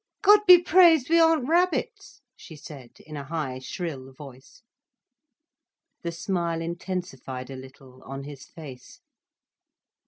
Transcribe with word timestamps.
"God 0.23 0.39
be 0.47 0.57
praised 0.59 1.11
we 1.11 1.19
aren't 1.19 1.47
rabbits," 1.47 2.23
she 2.35 2.55
said, 2.55 2.89
in 3.05 3.15
a 3.15 3.23
high, 3.25 3.59
shrill 3.59 4.11
voice. 4.11 4.63
The 6.01 6.11
smile 6.11 6.59
intensified 6.59 7.51
a 7.51 7.55
little, 7.55 8.01
on 8.01 8.23
his 8.23 8.45
face. 8.45 9.01